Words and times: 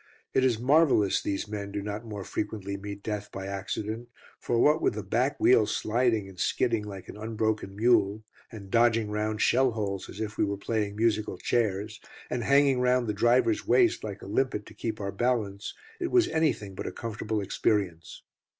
It 0.33 0.43
is 0.43 0.57
marvellous 0.57 1.21
these 1.21 1.47
men 1.47 1.71
do 1.71 1.79
not 1.79 2.03
more 2.03 2.23
frequently 2.23 2.75
meet 2.75 3.03
death 3.03 3.31
by 3.31 3.45
accident, 3.45 4.09
for 4.39 4.57
what 4.59 4.81
with 4.81 4.95
the 4.95 5.03
back 5.03 5.39
wheel 5.39 5.67
sliding 5.67 6.27
and 6.27 6.39
skidding 6.39 6.83
like 6.85 7.07
an 7.07 7.17
unbroken 7.17 7.75
mule, 7.75 8.23
and 8.51 8.71
dodging 8.71 9.11
round 9.11 9.43
shell 9.43 9.73
holes 9.73 10.09
as 10.09 10.19
if 10.19 10.39
we 10.39 10.43
were 10.43 10.57
playing 10.57 10.95
musical 10.95 11.37
chairs, 11.37 12.01
and 12.31 12.43
hanging 12.43 12.79
round 12.79 13.05
the 13.05 13.13
driver's 13.13 13.67
waist 13.67 14.03
like 14.03 14.23
a 14.23 14.25
limpet 14.27 14.65
to 14.65 14.73
keep 14.73 14.99
our 14.99 15.11
balance, 15.11 15.75
it 15.99 16.09
was 16.09 16.27
anything 16.29 16.73
but 16.73 16.87
a 16.87 16.91
comfortable 16.91 17.39
experience. 17.39 18.23